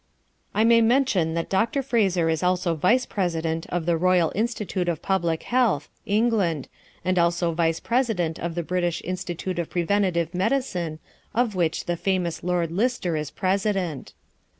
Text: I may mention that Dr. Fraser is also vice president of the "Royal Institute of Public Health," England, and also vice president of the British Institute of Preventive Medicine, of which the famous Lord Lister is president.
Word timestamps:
I 0.55 0.63
may 0.63 0.81
mention 0.81 1.35
that 1.35 1.47
Dr. 1.47 1.83
Fraser 1.83 2.27
is 2.27 2.41
also 2.41 2.73
vice 2.73 3.05
president 3.05 3.67
of 3.67 3.85
the 3.85 3.95
"Royal 3.97 4.31
Institute 4.33 4.89
of 4.89 5.03
Public 5.03 5.43
Health," 5.43 5.89
England, 6.07 6.67
and 7.05 7.19
also 7.19 7.51
vice 7.53 7.79
president 7.79 8.39
of 8.39 8.55
the 8.55 8.63
British 8.63 9.03
Institute 9.05 9.59
of 9.59 9.69
Preventive 9.69 10.33
Medicine, 10.33 10.97
of 11.35 11.53
which 11.53 11.85
the 11.85 11.97
famous 11.97 12.41
Lord 12.41 12.71
Lister 12.71 13.15
is 13.15 13.29
president. 13.29 14.13